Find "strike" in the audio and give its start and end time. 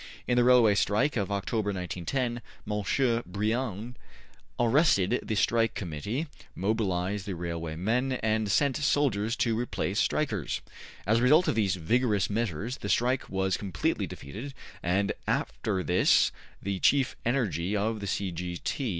0.73-1.15, 5.35-5.75, 12.89-13.29